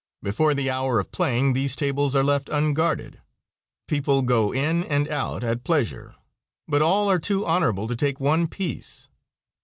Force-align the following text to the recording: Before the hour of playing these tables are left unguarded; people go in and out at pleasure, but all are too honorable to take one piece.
Before 0.23 0.55
the 0.55 0.67
hour 0.71 0.99
of 0.99 1.11
playing 1.11 1.53
these 1.53 1.75
tables 1.75 2.15
are 2.15 2.23
left 2.23 2.49
unguarded; 2.49 3.21
people 3.87 4.23
go 4.23 4.51
in 4.51 4.83
and 4.85 5.07
out 5.07 5.43
at 5.43 5.63
pleasure, 5.63 6.15
but 6.67 6.81
all 6.81 7.07
are 7.07 7.19
too 7.19 7.45
honorable 7.45 7.87
to 7.87 7.95
take 7.95 8.19
one 8.19 8.47
piece. 8.47 9.07